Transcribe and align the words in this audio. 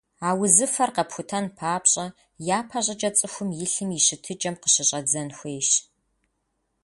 А 0.27 0.29
узыфэр 0.41 0.89
къэпхутэн 0.95 1.45
папщӏэ, 1.57 2.05
япэ 2.57 2.79
щӏыкӏэ 2.85 3.09
цӏыхум 3.17 3.49
и 3.63 3.67
лъым 3.71 3.89
и 3.97 3.99
щытыкӀэм 4.05 4.55
къыщыщӀэдзэн 4.61 5.29
хуейщ. 5.37 5.69